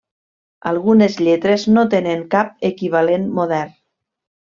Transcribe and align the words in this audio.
Algunes 0.69 1.17
lletres 1.27 1.65
no 1.75 1.83
tenen 1.91 2.23
cap 2.37 2.65
equivalent 2.71 3.29
modern. 3.41 3.77